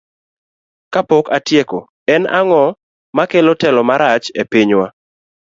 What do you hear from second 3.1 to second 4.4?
makelo telo marach